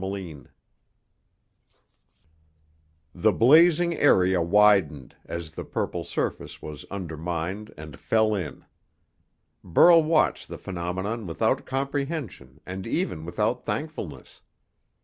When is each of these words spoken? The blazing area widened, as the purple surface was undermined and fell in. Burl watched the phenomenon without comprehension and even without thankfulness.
The 3.13 3.31
blazing 3.31 3.93
area 3.93 4.41
widened, 4.41 5.15
as 5.27 5.51
the 5.51 5.63
purple 5.63 6.03
surface 6.03 6.59
was 6.59 6.87
undermined 6.89 7.71
and 7.77 7.99
fell 7.99 8.33
in. 8.33 8.65
Burl 9.63 10.01
watched 10.01 10.47
the 10.47 10.57
phenomenon 10.57 11.27
without 11.27 11.67
comprehension 11.67 12.59
and 12.65 12.87
even 12.87 13.25
without 13.25 13.63
thankfulness. 13.63 14.41